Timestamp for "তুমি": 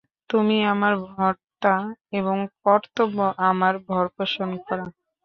0.29-0.57